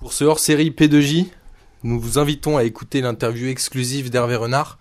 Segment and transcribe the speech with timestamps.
[0.00, 1.26] Pour ce hors-série P2J,
[1.84, 4.78] nous vous invitons à écouter l'interview exclusive d'Hervé Renard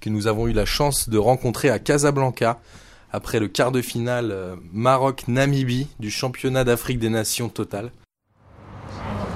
[0.00, 2.58] que nous avons eu la chance de rencontrer à Casablanca
[3.12, 7.90] après le quart de finale euh, Maroc-Namibie du championnat d'Afrique des Nations Total.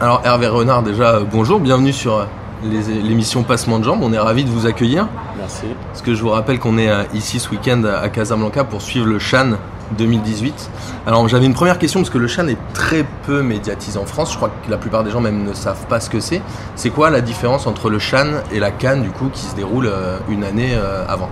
[0.00, 2.26] Alors Hervé Renard déjà euh, bonjour, bienvenue sur euh,
[2.64, 5.08] les- l'émission Passement de Jambes, on est ravis de vous accueillir.
[5.38, 5.66] Merci.
[5.86, 9.18] Parce que je vous rappelle qu'on est ici ce week-end à Casablanca pour suivre le
[9.18, 9.52] Chan
[9.98, 10.70] 2018.
[11.06, 14.32] Alors j'avais une première question parce que le Chan est très peu médiatisé en France.
[14.32, 16.42] Je crois que la plupart des gens même ne savent pas ce que c'est.
[16.76, 19.86] C'est quoi la différence entre le Chan et la Cannes du coup qui se déroule
[19.86, 21.28] euh, une année euh, avant?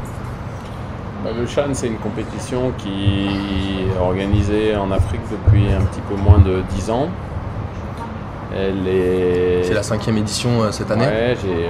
[1.24, 6.14] Bah, le Chan, c'est une compétition qui est organisée en Afrique depuis un petit peu
[6.14, 7.08] moins de 10 ans.
[8.54, 9.62] Elle est.
[9.64, 11.04] C'est la cinquième édition euh, cette année?
[11.06, 11.68] Ouais, j'ai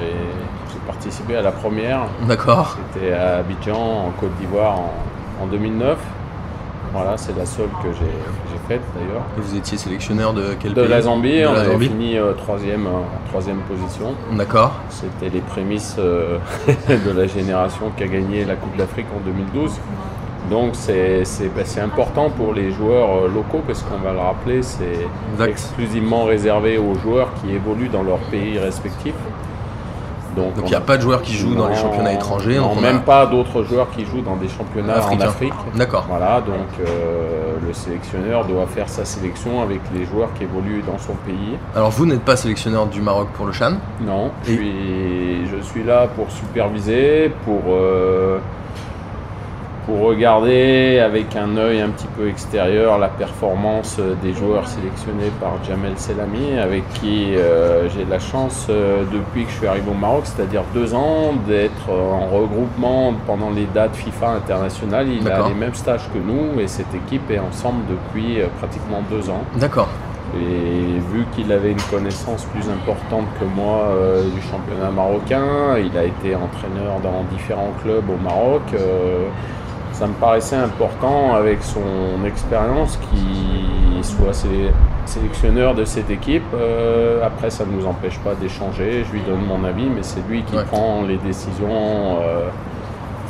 [0.71, 2.03] j'ai participé à la première.
[2.27, 2.77] D'accord.
[2.93, 3.75] C'était à Abidjan,
[4.07, 4.93] en Côte d'Ivoire, en,
[5.43, 5.97] en 2009.
[6.93, 9.23] Voilà, c'est la seule que j'ai faite d'ailleurs.
[9.37, 11.89] Vous étiez sélectionneur de quel De pays la Zambie, De on la avait Zambie.
[11.89, 14.15] fini euh, troisième, euh, en troisième position.
[14.33, 14.73] D'accord.
[14.89, 16.39] C'était les prémices euh,
[16.89, 19.73] de la génération qui a gagné la Coupe d'Afrique en 2012.
[20.51, 24.63] Donc c'est c'est- bah, c'est important pour les joueurs locaux parce qu'on va le rappeler,
[24.63, 25.07] c'est
[25.47, 29.13] exclusivement réservé aux joueurs qui évoluent dans leur pays respectif.
[30.39, 32.57] Donc Donc on- il n'y a pas de joueurs qui jouent dans les championnats étrangers.
[32.57, 35.25] non, donc on a- même pas d'autres joueurs qui jouent dans des championnats Africains.
[35.25, 35.53] en Afrique.
[35.75, 36.07] D'accord.
[36.09, 40.99] Voilà, donc euh, le sélectionneur doit faire sa sélection avec les joueurs qui évoluent dans
[40.99, 41.57] son pays.
[41.77, 43.73] Alors vous n'êtes pas sélectionneur du Maroc pour le Chan.
[44.01, 48.39] Non, je Et- suis, je suis là pour superviser, pour, euh,
[49.89, 55.53] pour regarder avec un œil un petit peu extérieur la performance des joueurs sélectionnés par
[55.65, 59.99] Jamel Selami, avec qui euh, j'ai la chance euh, depuis que je suis arrivé au
[59.99, 65.09] Maroc, c'est-à-dire deux ans, d'être en regroupement pendant les dates FIFA internationales.
[65.09, 69.03] Il a les mêmes stages que nous et cette équipe est ensemble depuis euh, pratiquement
[69.11, 69.43] deux ans.
[69.57, 69.89] D'accord.
[70.37, 75.97] Et vu qu'il avait une connaissance plus importante que moi euh, du championnat marocain, il
[75.97, 78.61] a été entraîneur dans différents clubs au Maroc.
[78.75, 79.29] euh,
[79.99, 84.71] ça me paraissait important avec son expérience qu'il soit sé-
[85.07, 86.45] sélectionneur de cette équipe.
[86.55, 89.05] Euh, après, ça ne nous empêche pas d'échanger.
[89.07, 90.63] Je lui donne mon avis, mais c'est lui qui Ouais.
[90.71, 92.49] prend les décisions euh,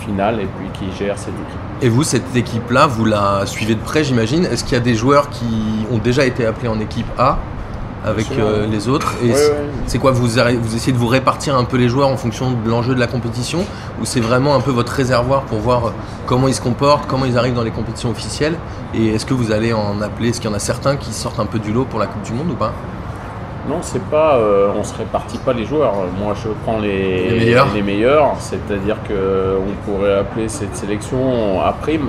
[0.01, 1.61] finales et puis qui gère cette équipe.
[1.81, 4.45] Et vous, cette équipe-là, vous la suivez de près, j'imagine.
[4.45, 7.39] Est-ce qu'il y a des joueurs qui ont déjà été appelés en équipe A
[8.05, 9.57] avec euh, les autres Et Ouais, c'est- ouais.
[9.87, 12.95] c'est quoi vous, essayez de vous répartir un peu les joueurs en fonction de l'enjeu
[12.95, 13.61] de la compétition
[14.01, 15.91] Ou c'est vraiment un peu votre réservoir pour voir euh,
[16.27, 18.55] comment ils se comportent, comment ils arrivent dans les compétitions officielles
[18.95, 21.41] Et est-ce que vous allez en appeler Est-ce qu'il y en a certains qui sortent
[21.41, 22.73] un peu du lot pour la Coupe du Monde ou pas?
[23.69, 24.37] Non, c'est pas.
[24.37, 25.93] euh, on se répartit pas les joueurs.
[26.19, 27.67] Moi, je prends les, Les meilleurs.
[27.75, 32.09] les meilleurs, c'est-à-dire que on pourrait appeler cette sélection à prime,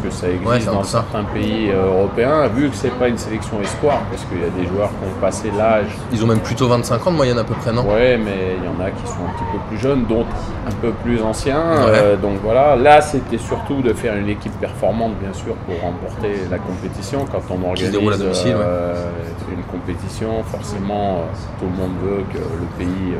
[0.00, 1.04] puisque ça existe Ouais, dans ça.
[1.10, 2.46] certains pays euh, européens.
[2.48, 5.20] Vu que c'est pas une sélection espoir, parce qu'il y a des joueurs qui ont
[5.20, 5.86] passé l'âge.
[6.12, 7.82] Ils ont même plutôt 25 ans de moyenne à peu près, non?
[7.82, 10.28] Ouais, mais il y en a qui sont un petit peu plus jeunes, d'autres
[10.66, 11.60] un peu plus anciens.
[11.60, 11.92] Ouais.
[11.94, 16.34] Euh, donc voilà, là c'était surtout de faire une équipe performante, bien sûr, pour remporter
[16.50, 17.24] la compétition.
[17.30, 19.10] Quand on organise déroule à domicile, euh,
[19.54, 21.22] une compétition, forcément,
[21.58, 23.14] tout le monde veut que le pays,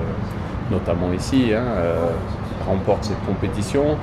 [0.71, 1.65] notamment ici, hein,
[2.66, 3.97] remporte cette compétition.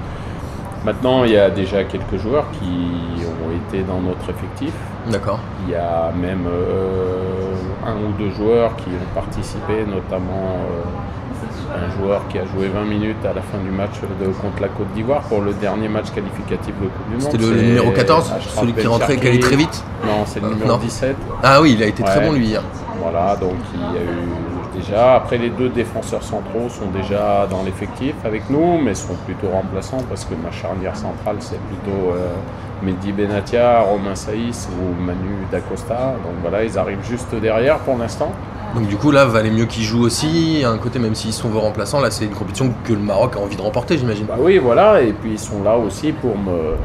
[0.86, 4.72] Maintenant, il y a déjà quelques joueurs qui ont été dans notre effectif.
[5.12, 5.40] D'accord.
[5.66, 7.54] Il y a même euh,
[7.86, 12.84] un ou deux joueurs qui ont participé, notamment euh, un joueur qui a joué 20
[12.86, 13.92] minutes à la fin du match
[14.22, 17.22] de, contre la Côte d'Ivoire pour le dernier match qualificatif de Coupe du Monde.
[17.22, 20.40] C'était le, numéro 14 Achraf Celui qui Ben rentrait, qui allait très vite Non, c'est
[20.40, 20.78] le Euh, numéro non.
[20.78, 21.16] 17.
[21.44, 22.64] Ah oui, il a été très bon lui hier.
[23.02, 24.49] Voilà, donc il y a eu
[24.96, 30.04] Après, les deux défenseurs centraux sont déjà dans l'effectif avec nous, mais sont plutôt remplaçants
[30.08, 32.30] parce que ma charnière centrale, c'est plutôt euh,
[32.82, 36.16] Mehdi Benatia, Romain Saïs ou Manu Dacosta.
[36.24, 38.32] Donc voilà, ils arrivent juste derrière pour l'instant.
[38.76, 40.64] Donc du coup là, valait mieux qu'ils jouent aussi.
[40.66, 43.40] Un côté, même s'ils sont vos remplaçants, là c'est une compétition que le Maroc a
[43.40, 44.26] envie de remporter, j'imagine.
[44.26, 46.76] Bah oui, voilà, et puis ils sont là aussi pour me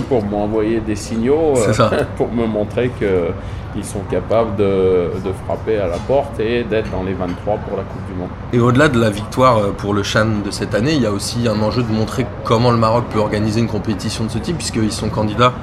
[0.08, 1.90] pour m'envoyer des signaux, euh, ça.
[2.16, 3.28] pour me montrer que
[3.74, 7.78] ils sont capables de, de frapper à la porte et d'être dans les 23 pour
[7.78, 8.28] la Coupe du Monde.
[8.52, 11.12] Et au-delà de la victoire euh, pour le Chan de cette année, il y a
[11.12, 14.58] aussi un enjeu de montrer comment le Maroc peut organiser une compétition de ce type,
[14.58, 15.54] puisqu'ils sont candidats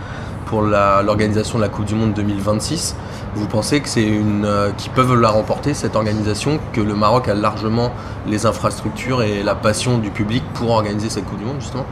[0.48, 2.96] pour l'organisation de la Coupe du Monde 2026.
[3.36, 7.28] Vous pensez que c'est une euh, qu'ils peuvent la remporter cette organisation, que le Maroc
[7.28, 7.92] a largement
[8.26, 11.86] les infrastructures et la passion du public pour organiser cette Coupe du Monde justement?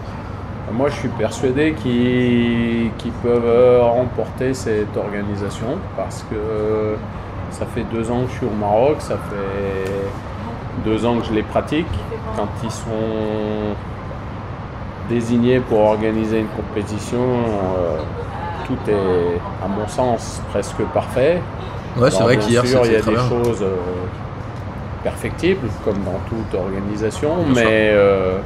[0.74, 6.96] Moi, je suis persuadé qu'ils peuvent euh, remporter cette organisation parce que euh,
[7.52, 9.92] ça fait deux ans que je suis au Maroc, ça fait
[10.84, 11.88] deux ans que je les pratique.
[12.36, 13.76] Quand ils sont
[15.08, 17.20] désignés pour organiser une compétition,
[18.68, 21.42] tout est, à mon sens, presque parfait.
[21.98, 23.30] Ouais, c'est vrai qu'hier, sûr, il y a très des bien.
[23.30, 23.76] choses euh,
[25.04, 28.40] perfectibles, comme dans toute organisation, Bien mais, euh,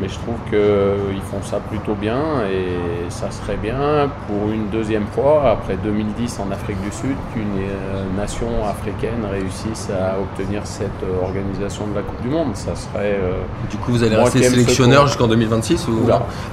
[0.00, 2.18] mais je trouve qu'ils font ça plutôt bien
[2.50, 7.42] et ça serait bien pour une deuxième fois, après 2010 en Afrique du Sud, qu'une
[7.58, 12.54] euh, nation africaine réussisse à obtenir cette euh, organisation de la Coupe du Monde.
[12.54, 13.18] Ça serait.
[13.22, 13.32] euh,
[13.70, 16.22] Du coup, vous allez rester sélectionneur jusqu'en 2026 ou Oula.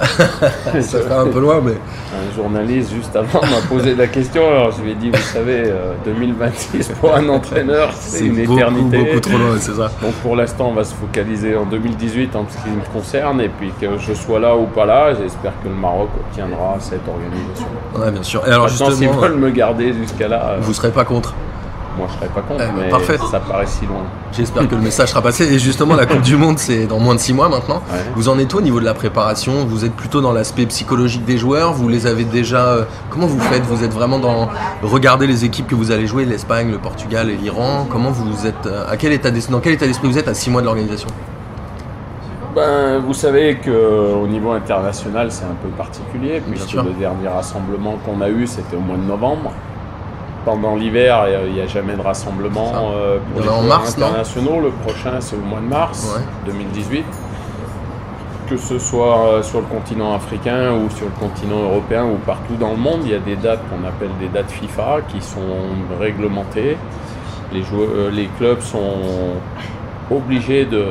[0.80, 4.70] Ça sera un peu loin, mais Un journaliste juste avant m'a posé la question, alors
[4.72, 8.54] je lui ai dit, vous savez, euh, 2026 pour un entraîneur, c'est c'est une beaucoup,
[8.58, 8.98] éternité.
[8.98, 9.90] beaucoup trop loin, c'est ça.
[10.02, 13.48] Donc pour l'instant, on va se focaliser en 2018 en ce qui me concerne, et
[13.48, 17.66] puis que je sois là ou pas là, j'espère que le Maroc obtiendra cette organisation.
[17.96, 18.42] Ouais, bien sûr.
[18.46, 21.34] Et alors Maintenant, s'ils justement, veulent me garder jusqu'à là, euh, vous serez pas contre.
[21.98, 23.18] moi je serais pas contre, Eh ben, mais parfait.
[23.30, 24.02] ça paraît si loin.
[24.32, 25.44] J'espère que le message sera passé.
[25.52, 27.82] Et justement, la Coupe du Monde, c'est dans moins de 6 mois maintenant.
[27.92, 27.98] Ouais.
[28.14, 29.66] Vous en êtes où au niveau de la préparation?
[29.66, 31.72] Vous êtes plutôt dans l'aspect psychologique des joueurs?
[31.72, 32.64] Vous les avez déjà.
[32.68, 33.64] euh, Comment vous faites?
[33.64, 34.48] Vous êtes vraiment dans.
[34.82, 37.86] Regarder les équipes que vous allez jouer, l'Espagne, le Portugal et l'Iran.
[37.90, 38.66] Comment vous êtes.
[38.66, 40.66] euh, À quel état d'esprit, dans quel état d'esprit vous êtes à 6 mois de
[40.66, 41.08] l'organisation?
[42.54, 48.20] Ben, vous savez qu'au niveau international, c'est un peu particulier, puisque le dernier rassemblement qu'on
[48.20, 49.52] a eu, c'était au mois de novembre.
[50.44, 54.60] Pendant l'hiver, il n'y a, jamais de rassemblement euh, pour les en mars, internationaux.
[54.60, 56.22] Le prochain, c'est au mois de mars Ouais.
[56.46, 57.04] 2018.
[58.48, 62.56] Que ce soit euh, sur le continent africain ou sur le continent européen ou partout
[62.58, 65.40] dans le monde, il y a des dates qu'on appelle des dates FIFA qui sont
[66.00, 66.76] réglementées.
[67.52, 68.94] Les, joueurs, euh, les clubs sont
[70.10, 70.84] obligés de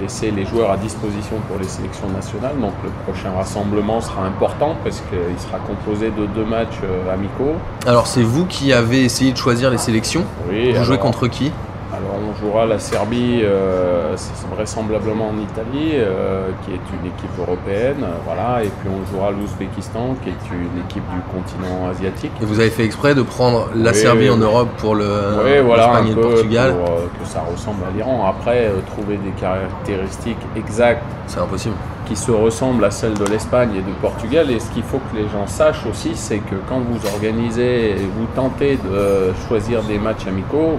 [0.00, 2.58] laisser les joueurs à disposition pour les sélections nationales.
[2.60, 7.54] Donc le prochain rassemblement sera important parce qu'il sera composé de deux matchs euh, amicaux.
[7.86, 10.24] Alors, c'est vous qui avez essayé de choisir les sélections?
[10.50, 11.52] Oui, Vous jouez contre qui?
[11.92, 14.16] Alors on jouera la Serbie, euh,
[14.54, 19.30] vraisemblablement en Italie, euh, qui est une équipe européenne, euh, voilà, et puis on jouera
[19.30, 22.32] l'Ouzbékistan, qui est une équipe du continent asiatique.
[22.42, 24.36] Et vous avez fait exprès de prendre la Oui, Serbie en.
[24.36, 25.08] Europe pour le
[25.44, 28.26] Oui, voilà, et le Portugal pour euh, que ça ressemble à l'Iran.
[28.28, 31.74] Après, trouver des caractéristiques exactes C'est impossible.
[32.06, 34.50] qui se ressemblent à celles de l'Espagne et du Portugal.
[34.50, 37.94] Et ce qu'il faut que les gens sachent aussi, c'est que quand vous organisez et
[37.94, 40.78] vous tentez de choisir des matchs amicaux,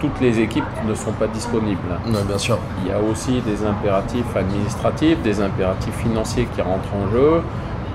[0.00, 1.98] toutes les équipes ne sont pas disponibles.
[2.06, 2.58] Ouais, bien sûr.
[2.82, 7.42] Il y a aussi des impératifs administratifs, des impératifs financiers qui rentrent en jeu.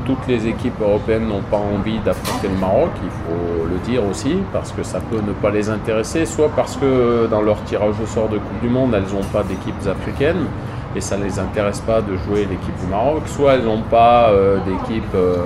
[0.05, 4.35] Toutes les équipes européennes n'ont pas envie d'affronter le Maroc, il faut le dire aussi,
[4.51, 8.05] parce que ça peut ne pas les intéresser, soit parce que dans leur tirage au
[8.05, 10.45] sort de Coupe du Monde, elles n'ont pas d'équipes africaines
[10.95, 14.29] et ça ne les intéresse pas de jouer l'équipe du Maroc, soit elles n'ont pas
[14.29, 15.37] euh, d'équipe euh,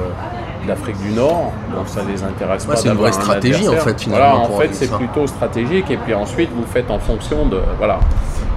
[0.67, 2.79] l'Afrique du Nord, donc ça les intéresse Ouais, pas.
[2.81, 5.97] c'est une vraie un stratégie, en fait, finalement, Voilà, en fait, c'est plutôt stratégique, et
[5.97, 7.59] puis ensuite vous faites en fonction de.
[7.77, 7.99] Voilà.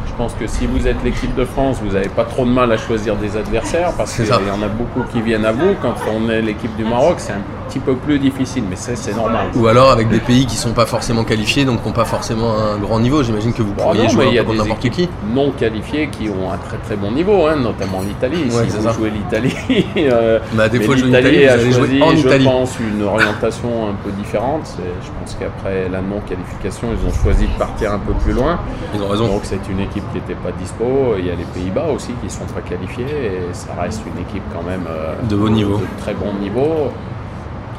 [0.06, 2.70] Je pense que si vous êtes l'équipe de France, vous n'avez pas trop de mal
[2.72, 5.74] à choisir des adversaires parce qu'il y en a beaucoup qui viennent à vous.
[5.80, 9.46] Quand on est l'équipe du Maroc, c'est un petit peu plus difficile, mais c'est normal.
[9.56, 12.54] Ou alors avec des pays qui sont pas forcément qualifiés, donc qui n'ont pas forcément
[12.58, 13.22] un grand niveau.
[13.22, 15.08] J'imagine que vous Bon, pourriez non, jouer contre n'importe qui.
[15.32, 18.44] non qualifiées qui ont un très très bon niveau, hein, notamment l'Italie.
[18.50, 18.92] Ouais, si vous ça.
[18.92, 19.54] jouez l'Italie,
[19.96, 22.44] euh, mais en l'Italie a choisi, en je Italie.
[22.44, 24.68] pense, une orientation un peu différente.
[24.78, 28.58] Je pense qu'après la non-qualification, ils ont choisi de partir un peu plus loin.
[28.94, 29.28] Ils ont raison.
[29.28, 31.14] Donc c'est une équipe qui n'était pas dispo.
[31.18, 34.42] Il y a les Pays-Bas aussi qui sont pas qualifiés et ça reste une équipe
[34.52, 35.76] quand même euh, De haut niveau.
[35.78, 36.90] de très bon niveau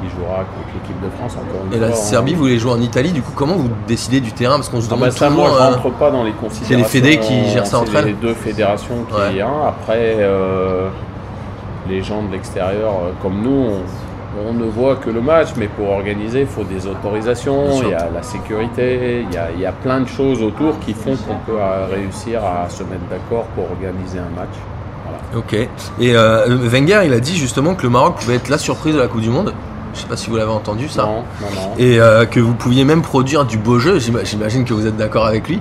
[0.02, 1.88] qui jouera contre l'équipe de France encore une Et fois.
[1.88, 4.56] la en- Serbie, vous voulez jouer en Italie, du coup, comment vous décidez du terrain?
[4.56, 6.78] Parce qu'on se Ah demande bah ça, moi, je euh, rentre pas dans les considérations.
[6.78, 9.36] les fédés qui gèrent ça entre C'est elles les deux fédérations qui Ouais.
[9.36, 9.48] y a.
[9.68, 10.90] Après, euh,
[11.90, 15.68] les gens de l'extérieur, euh, comme nous, on, on ne voit que le match, mais
[15.68, 19.60] pour organiser, il faut des autorisations, il y a la sécurité, il y a, il
[19.60, 21.58] y a plein de choses autour qui font qu'on peut
[21.92, 24.56] réussir à se mettre d'accord pour organiser un match.
[25.36, 25.54] Ok.
[25.54, 29.00] Et euh, Wenger, il a dit justement que le Maroc pouvait être la surprise de
[29.00, 29.54] la Coupe du Monde.
[29.94, 31.04] Je sais pas si vous l'avez entendu ça.
[31.04, 31.74] Non, non, non.
[31.78, 34.00] Et euh, que vous pouviez même produire du beau jeu.
[34.00, 35.60] J'ima- J'imagine que vous êtes d'accord avec lui.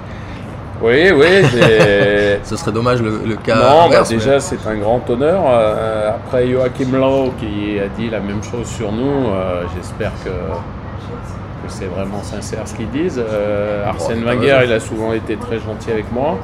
[0.83, 1.27] Oui, oui,
[2.43, 3.57] Ce serait dommage le, le cas.
[3.57, 5.43] Non, bah mais- déjà c'est un grand honneur.
[5.47, 10.31] Euh, après Joachim Lau qui a dit la même chose sur nous, euh, j'espère que,
[10.31, 13.21] que c'est vraiment sincère ce qu'ils disent.
[13.23, 16.39] Euh, Arsène Wenger, il a souvent été très gentil avec moi.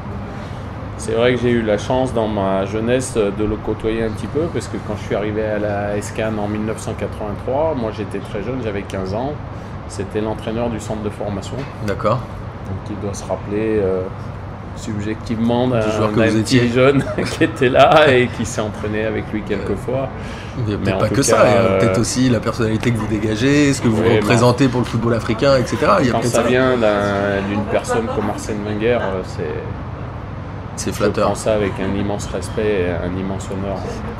[0.98, 4.26] C'est vrai que j'ai eu la chance dans ma jeunesse de le côtoyer un petit
[4.26, 8.42] peu parce que quand je suis arrivé à la SCAN en 1983, moi j'étais très
[8.42, 9.32] jeune, j'avais 15 ans.
[9.88, 11.56] C'était l'entraîneur du centre de formation.
[11.86, 12.18] D'accord.
[12.68, 14.02] Donc il doit se rappeler euh,
[14.74, 20.08] subjectivement d'un petit jeune qui était là et qui s'est entraîné avec lui quelques fois.
[20.58, 21.44] Il n'y a Mais peut-être pas que cas, ça.
[21.46, 24.16] Il y a euh, peut-être aussi la personnalité que vous dégagez, ce que vous Oui,
[24.16, 25.76] représentez pour le football africain, etc.
[26.00, 26.42] Il y a Quand ça ça.
[26.42, 29.22] vient d'un- d'une personne comme Arsène Wenger, euh,
[30.76, 31.26] c'est C'est Je flatteur.
[31.26, 33.76] prends ça avec un immense respect et un immense honneur.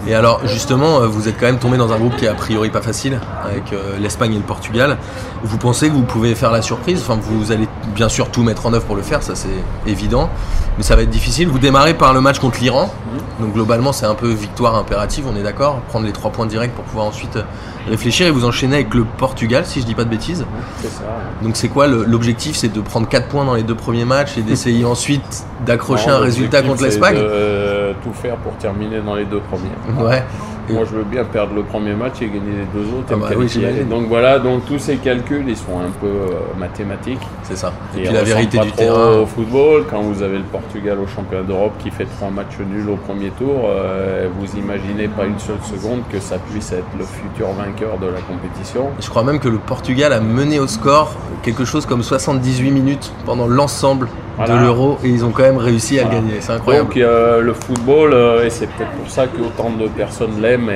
[0.06, 2.34] Et alors justement, euh, vous êtes quand même tombé dans un groupe qui est a
[2.34, 4.96] priori pas facile, avec euh, l'Espagne et le Portugal.
[5.44, 7.00] Vous pensez que vous pouvez faire la surprise?
[7.06, 9.48] Enfin, vous allez bien sûr tout mettre en œuvre pour le faire, ça c'est
[9.86, 10.28] évident.
[10.76, 11.48] Mais ça va être difficile.
[11.48, 12.92] Vous démarrez par le match contre l'Iran.
[13.40, 15.80] Donc globalement, c'est un peu victoire impérative, on est d'accord?
[15.88, 17.42] Prendre les trois points directs pour pouvoir ensuite euh,
[17.88, 20.44] réfléchir et vous enchaîner avec le Portugal, si je dis pas de bêtises.
[20.82, 21.02] C'est ça.
[21.42, 22.56] Donc c'est quoi l'objectif?
[22.56, 26.18] C'est de prendre 4 points dans les deux premiers matchs et d'essayer ensuite d'accrocher un
[26.18, 30.08] résultat contre l'Espagne euh, tout faire pour terminer dans les deux premiers.
[30.08, 30.22] Ouais.
[30.68, 33.12] Moi, je veux bien perdre le premier match et gagner les deux autres.
[33.12, 33.48] et Ah bah oui,
[33.88, 37.20] donc voilà, donc tous ces calculs, ils sont un peu euh, mathématiques.
[37.48, 37.72] C'est ça.
[37.96, 39.18] Et, Et puis la vérité du terrain.
[39.20, 42.88] Au football, quand vous avez le Portugal au championnat d'Europe qui fait trois matchs nuls
[42.90, 47.04] au premier tour, euh, vous imaginez pas une seule seconde que ça puisse être le
[47.04, 48.88] futur vainqueur de la compétition.
[49.00, 51.12] Je crois même que le Portugal a mené au score
[51.42, 54.54] quelque chose comme 78 minutes pendant l'ensemble Voilà.
[54.56, 56.18] de l'Euro et ils ont quand même réussi à Voilà.
[56.20, 56.34] gagner.
[56.40, 56.88] C'est incroyable.
[56.88, 60.68] Donc euh, le football, euh, et c'est peut-être pour ça qu'autant de personnes l'aiment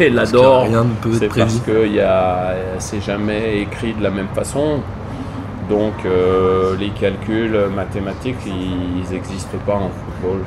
[0.00, 0.64] et, l'adorent.
[0.64, 1.46] rien ne peut C'est être prévu.
[1.46, 1.86] parce que
[2.78, 4.80] c'est jamais écrit de la même façon.
[5.68, 10.40] Donc euh, les calculs mathématiques, ils n'existent pas en football.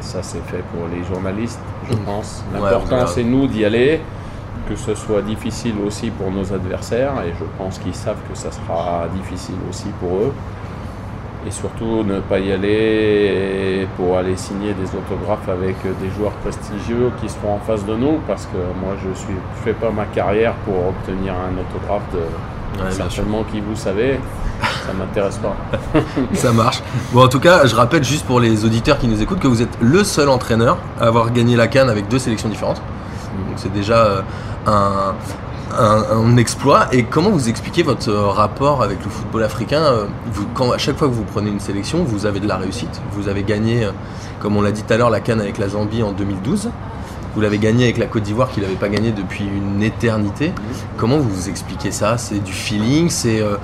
[0.00, 1.98] Ça c'est fait pour les journalistes, je Mm.
[2.04, 2.44] pense.
[2.52, 4.00] L'important c'est nous d'y aller,
[4.68, 8.50] que ce soit difficile aussi pour nos adversaires, et je pense qu'ils savent que ça
[8.50, 10.32] sera difficile aussi pour eux.
[11.46, 17.10] Et surtout ne pas y aller pour aller signer des autographes avec des joueurs prestigieux
[17.20, 20.04] qui seront en face de nous, parce que moi je suis, je fais pas ma
[20.04, 22.20] carrière pour obtenir un autographe de
[22.78, 24.18] Ouais, certainement qui vous savez,
[24.86, 25.54] ça m'intéresse pas.
[26.34, 26.82] Ça marche.
[27.12, 29.62] Bon, en tout cas, je rappelle juste pour les auditeurs qui nous écoutent que vous
[29.62, 32.78] êtes le seul entraîneur à avoir gagné la Cannes avec deux sélections différentes.
[32.78, 34.20] Donc c'est déjà euh,
[34.66, 35.14] un,
[35.78, 36.86] un- un exploit.
[36.92, 40.78] Et comment vous expliquez votre euh, rapport avec le football africain euh, vous, quand, À
[40.78, 43.00] chaque fois que vous prenez une sélection, vous avez de la réussite.
[43.12, 43.88] Vous avez gagné,
[44.40, 46.70] comme on l'a dit tout à l'heure, la Cannes avec la Zambie en 2012.
[47.34, 50.52] Vous l'avez gagné avec la Côte d'Ivoire qui l'avait pas gagné depuis une éternité.
[50.98, 52.18] Comment vous expliquez ça?
[52.18, 53.56] C'est du feeling C'est euh,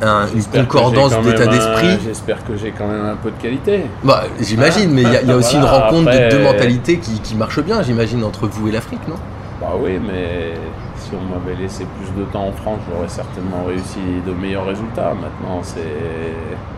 [0.00, 1.98] un- une concordance d'état d'esprit?
[2.04, 3.84] J'espère que j'ai quand même un peu de qualité.
[4.02, 6.36] bah, j'imagine, mais il y a, il y a aussi Voilà, une rencontre après- de
[6.36, 9.16] deux mentalités qui, qui marche bien, j'imagine, entre vous et l'Afrique, non?
[9.60, 10.54] Bah oui, mais
[10.98, 15.12] si on m'avait laissé plus de temps en France, j'aurais certainement réussi de meilleurs résultats.
[15.14, 15.82] Maintenant, c'est.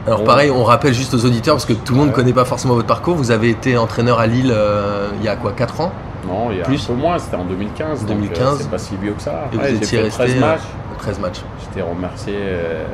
[0.07, 0.25] Alors Bon.
[0.27, 2.17] pareil, on rappelle juste aux auditeurs, parce que tout le monde ne Ouais.
[2.17, 5.37] connaît pas forcément votre parcours, vous avez été entraîneur à Lille euh, il y a
[5.37, 5.93] quoi, 4 ans?
[6.27, 6.83] Non, il y a Plus.
[6.85, 8.01] un peu moins, c'était en 2015.
[8.07, 8.41] donc, 2015.
[8.47, 9.45] euh, c'est pas si vieux que ça.
[9.53, 10.61] Et vous Ouais, étiez fait resté 13 euh, matchs.
[10.99, 11.41] 13 matchs.
[11.61, 12.85] J'étais remercié euh,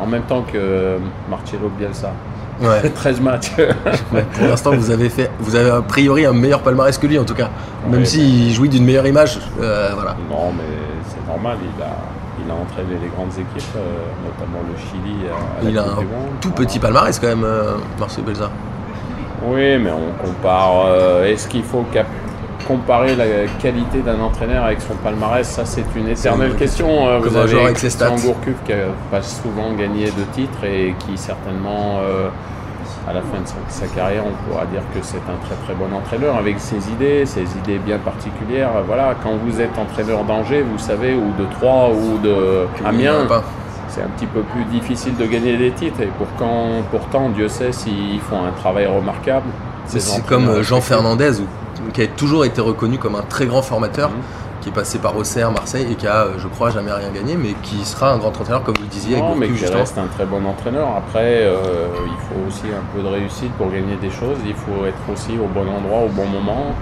[0.00, 0.98] en même temps que
[1.30, 2.12] Marcelo Bielsa.
[2.60, 2.88] Ouais.
[2.94, 3.52] 13 matchs.
[4.12, 7.18] Ouais, Pour l'instant, vous avez fait, vous avez a priori un meilleur palmarès que lui
[7.18, 7.50] en tout cas.
[7.88, 10.16] Même s'il jouit d'une meilleure image, euh, voilà.
[10.30, 10.64] non, mais
[11.08, 11.86] c'est normal, il a,
[12.44, 13.80] il a entraîné les grandes équipes, euh,
[14.24, 15.26] notamment le Chili.
[15.28, 16.04] à la Il a un
[16.40, 18.50] tout petit palmarès quand même, euh, Marcel Belza.
[19.46, 20.86] Oui, mais on compare.
[21.24, 22.06] Est-ce qu'il faut cap-
[22.68, 23.24] comparer la
[23.60, 27.08] qualité d'un entraîneur avec son palmarès Ça, c'est une éternelle une- question.
[27.08, 28.10] Euh, comme Vous un avez avec ses stats.
[28.10, 28.76] Gourcuff qui a
[29.10, 32.28] pas souvent gagné de titres et qui certainement, euh,
[33.08, 35.74] à la fin de sa, sa carrière, on pourra dire que c'est un très très
[35.74, 38.70] bon entraîneur avec ses idées, ses idées bien particulières.
[38.86, 43.26] Voilà, quand vous êtes entraîneur d'Angers, vous savez, ou de Troyes ou de a Amiens,
[43.88, 47.72] c'est un petit peu plus difficile de gagner des titres et pourtant, pourtant Dieu sait
[47.72, 49.46] s'ils font un travail remarquable.
[49.86, 50.82] Ces C'est comme euh, Jean.
[50.82, 51.46] Fernandez, ou-
[51.92, 54.10] qui a toujours été reconnu comme un très grand formateur.
[54.10, 54.16] Mhm.
[54.60, 57.36] qui est passé par Auxerre, Marseille et qui a, euh, je crois, jamais rien gagné,
[57.36, 59.78] mais qui sera un grand entraîneur, comme vous le disiez, Non, avec mais qui justement.
[59.78, 60.88] reste un très bon entraîneur.
[60.96, 64.36] Après, euh, il faut aussi un peu de réussite pour gagner des choses.
[64.44, 66.74] Il faut être aussi au bon endroit, au bon moment.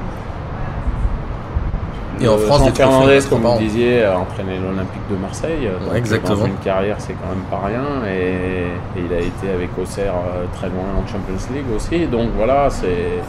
[2.18, 5.68] Et en Euh, France, Jean Fernandez, comme vous disiez, a entraîné l'Olympique de Marseille.
[5.78, 6.36] Donc, Ouais, exactement.
[6.38, 7.84] Dans une carrière, c'est quand même pas rien.
[8.08, 10.14] Et, et il a été avec Auxerre
[10.54, 12.06] très loin en Champions League aussi.
[12.06, 13.20] Donc voilà, c'est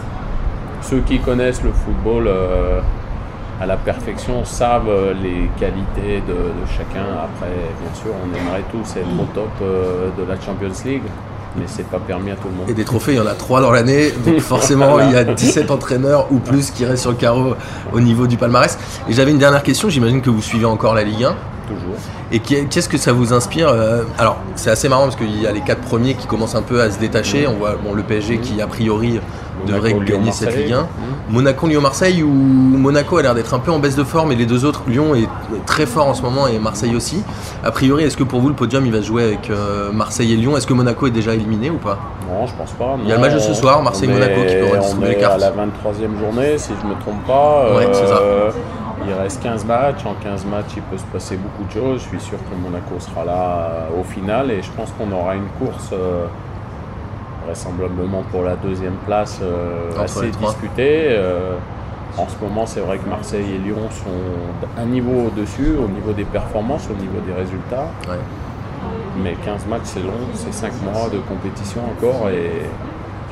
[0.81, 2.79] ceux qui connaissent le football euh,
[3.59, 7.05] à la perfection savent euh, les qualités de, de chacun.
[7.23, 11.03] Après, bien sûr, on aimerait tous être au top euh, de la Champions League,
[11.55, 12.69] mais c'est pas permis à tout le monde.
[12.69, 15.23] Et des trophées, il y en a trois dans l'année, donc forcément il y a
[15.23, 17.55] 17 entraîneurs ou plus qui restent sur le carreau
[17.91, 18.77] au niveau du palmarès.
[19.09, 21.35] Et j'avais une dernière question, j'imagine que vous suivez encore la Ligue 1.
[21.67, 21.95] Toujours.
[22.31, 23.73] Et qu'est-ce que ça vous inspire
[24.17, 26.81] Alors, c'est assez marrant parce qu'il y a les quatre premiers qui commencent un peu
[26.81, 27.45] à se détacher.
[27.45, 29.19] On voit bon, le PSG qui, a priori,
[29.65, 30.55] devrait gagner cette.
[30.55, 30.81] Ligue 1.
[30.81, 30.85] Mmh.
[31.29, 34.35] Monaco, Lyon, Marseille, où Monaco a l'air d'être un peu en baisse de forme et
[34.35, 35.27] les deux autres, Lyon est
[35.65, 37.23] très fort en ce moment et Marseille aussi.
[37.63, 40.33] A priori, est-ce que pour vous le podium il va se jouer avec euh, Marseille
[40.33, 40.55] et Lyon?
[40.55, 41.99] Est-ce que Monaco est déjà éliminé ou pas?
[42.29, 42.97] Non, je pense pas.
[43.03, 45.41] Il y a le match de ce soir, Marseille-Monaco, qui peut redistribuer les est cartes.
[45.41, 47.75] à la 23e journée, si je me trompe pas.
[47.75, 48.19] Ouais, c'est ça.
[48.21, 48.51] Euh,
[49.07, 50.05] Il reste 15 matchs.
[50.05, 52.01] En 15 matchs, il peut se passer beaucoup de choses.
[52.03, 55.35] Je suis sûr que Monaco sera là euh, au final et je pense qu'on aura
[55.35, 56.25] une course euh,
[57.47, 61.07] vraisemblablement pour la deuxième place euh, assez disputée.
[61.09, 61.55] Euh,
[62.17, 66.11] en ce moment, c'est vrai que Marseille et Lyon sont un niveau au-dessus, au niveau
[66.13, 67.89] des performances, au niveau des résultats.
[68.07, 68.17] Ouais.
[69.23, 72.51] Mais 15 matchs, c'est long, c'est 5 mois de compétition encore et,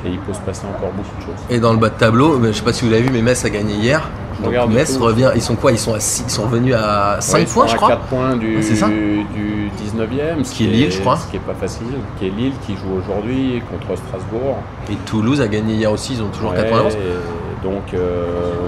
[0.05, 1.45] et il peut se passer encore beaucoup de choses.
[1.49, 3.43] Et dans le bas de tableau, je sais pas si vous l'avez vu, mais Metz
[3.45, 4.01] a gagné hier.
[4.43, 5.71] Donc Metz revient, ils sont quoi?
[5.71, 7.87] Ils sont à six- ils sont revenus à 5 Ouais, ils points, je crois.
[7.89, 10.43] 4 points du, Ah, ça du 19e.
[10.43, 11.15] ce Qui est Lille, je crois.
[11.17, 11.87] Ce qui est pas facile.
[12.19, 14.57] Qui est Lille, qui joue aujourd'hui contre Strasbourg.
[14.91, 16.93] Et Toulouse a gagné hier aussi, ils ont toujours 4 Ouais, points d'avance.
[16.95, 18.25] et Donc euh,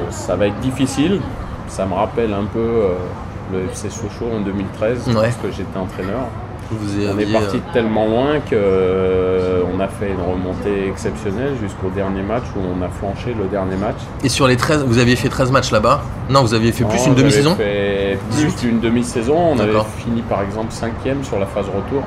[0.10, 1.20] ça va être difficile.
[1.68, 2.94] Ça me rappelle un peu euh,
[3.52, 5.14] le FC Sochaux en 2013 Ouais.
[5.16, 6.28] parce que j'étais entraîneur.
[6.70, 10.88] Vous On est parti euh, de tellement loin que euh, on a fait une remontée
[10.90, 13.96] exceptionnelle jusqu'au dernier match où on a flanché le dernier match.
[14.24, 16.02] Et sur les 13, vous aviez fait 13 matchs là-bas?
[16.30, 17.56] Non, vous aviez fait plus une demi-saison?
[17.58, 18.46] j'avais fait 18.
[18.56, 19.38] plus d'une demi-saison.
[19.54, 22.04] On avait fini par exemple cinquième sur la phase retour,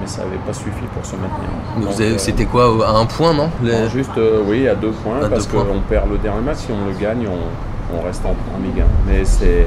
[0.00, 2.00] mais ça n'avait pas suffi pour se maintenir.
[2.00, 3.50] Euh, C'était quoi À un point, non?
[3.62, 6.58] Les- non, juste euh, oui à deux points À parce qu'on perd le dernier match.
[6.58, 8.84] Si on le gagne, on, on reste en, en Ligue 1.
[9.06, 9.66] Mais c'est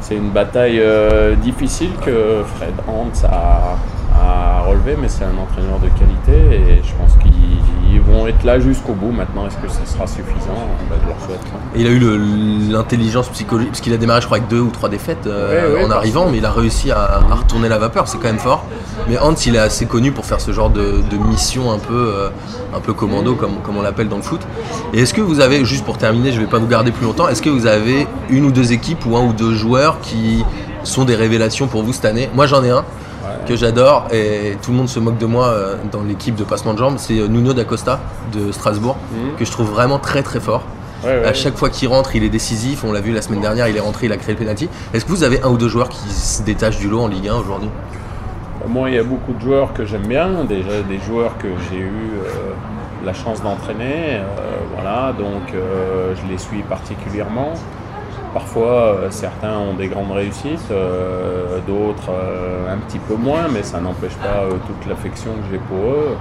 [0.00, 3.76] c'est une bataille euh, difficile que Fred Hans a,
[4.14, 4.59] a
[5.00, 7.32] mais c'est un entraîneur de qualité et je pense qu'ils
[7.92, 9.10] ils vont être là jusqu'au bout.
[9.10, 10.68] Maintenant, est-ce que ça sera suffisant?
[10.88, 11.40] Ben, Je leur souhaite.
[11.74, 14.70] Et il a eu l'intelligence psychologique, parce qu'il a démarré, je crois, avec deux ou
[14.70, 17.00] trois défaites euh, Ouais, ouais, en arrivant, mais il a réussi à,
[17.30, 18.64] à retourner la vapeur, c'est quand même fort.
[19.08, 22.12] Mais Hans, il est assez connu pour faire ce genre de, de mission un peu,
[22.14, 22.28] euh,
[22.74, 24.40] un peu commando, comme, comme on l'appelle dans le foot.
[24.94, 27.28] Et est-ce que vous avez, juste pour terminer, je vais pas vous garder plus longtemps,
[27.28, 30.44] est-ce que vous avez une ou deux équipes ou un ou deux joueurs qui
[30.84, 32.30] sont des révélations pour vous cette année?
[32.34, 32.84] Moi, j'en ai un
[33.46, 36.72] que j'adore et tout le monde se moque de moi euh, dans l'équipe de passement
[36.74, 38.00] de jambes, c'est euh, Nuno D'Acosta
[38.32, 39.36] de Strasbourg, Mhm.
[39.38, 40.62] que je trouve vraiment très très fort.
[41.04, 41.24] Ouais, ouais.
[41.24, 42.84] À chaque fois qu'il rentre, il est décisif.
[42.84, 44.68] On l'a vu la semaine dernière, il est rentré, il a créé le penalty.
[44.92, 47.28] Est-ce que vous avez un ou deux joueurs qui se détachent du lot en Ligue
[47.28, 47.70] 1 aujourd'hui?
[48.68, 51.78] Moi, il y a beaucoup de joueurs que j'aime bien, déjà des joueurs que j'ai
[51.78, 52.52] eu euh,
[53.04, 54.16] la chance d'entraîner.
[54.16, 57.54] euh, voilà, donc euh, je les suis particulièrement.
[58.32, 63.62] Parfois, euh, certains ont des grandes réussites, euh, d'autres euh, un petit peu moins, mais
[63.62, 66.16] ça n'empêche pas toute l'affection que j'ai pour eux.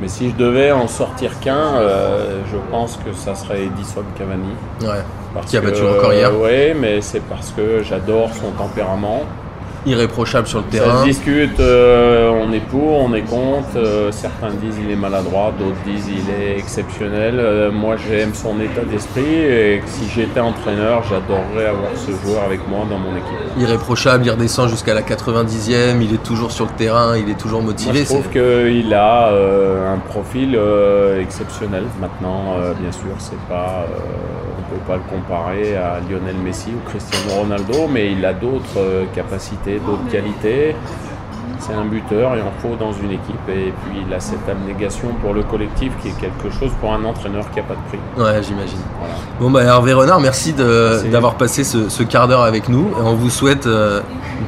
[0.00, 4.52] Mais si je devais en sortir qu'un, euh, je pense que ça serait Edison Cavani.
[4.82, 5.02] Ouais.
[5.32, 6.30] Parce Qui a que, battu le record hier.
[6.38, 9.22] Oui, mais c'est parce que j'adore son tempérament.
[9.86, 11.00] Irréprochable sur le Ça terrain.
[11.02, 13.76] se discute, euh, on est pour, on est contre.
[13.76, 17.38] euh, certains disent il est maladroit, d'autres disent il est exceptionnel.
[17.38, 22.66] Euh, moi j'aime son état d'esprit et si j'étais entraîneur, j'adorerais avoir ce joueur avec
[22.68, 23.60] moi dans mon équipe.
[23.60, 27.62] Irréprochable, il redescend jusqu'à la 90e, il est toujours sur le terrain, il est toujours
[27.62, 28.00] Moi, motivé.
[28.00, 29.28] je trouve qu'il a
[29.94, 30.58] un profil
[31.20, 31.84] exceptionnel.
[32.00, 33.86] Maintenant, bien sûr, c'est pas,
[34.58, 38.78] on peut pas le comparer à Lionel Messi ou Cristiano Ronaldo, mais il a d'autres
[38.78, 39.04] euh,
[39.78, 40.74] d'autres qualités.
[41.58, 45.08] C'est un buteur, il en faut dans une équipe, et puis il a cette abnégation
[45.22, 47.98] pour le collectif qui est quelque chose pour un entraîneur qui n'a pas de prix.
[48.16, 48.78] Ouais, j'imagine.
[49.00, 49.14] Voilà.
[49.40, 52.88] Bon bah Hervé Renard, merci d'avoir passé ce, ce quart d'heure avec nous.
[52.90, 54.00] Et on vous souhaite euh,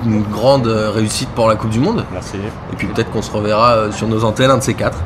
[0.05, 2.05] une grande euh, réussite pour la Coupe du Monde.
[2.13, 2.37] Merci.
[2.73, 4.99] Et puis peut-être qu'on se reverra euh, sur nos antennes, un de ces quatre.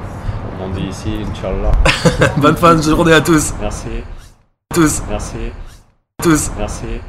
[0.62, 1.72] On dit ici, Inch'Allah.
[2.36, 3.54] Bonne fin de journée à tous.
[3.60, 3.88] Merci,
[4.74, 5.02] Tous.
[5.08, 5.36] merci,
[6.22, 6.50] Tous.
[6.58, 7.00] merci.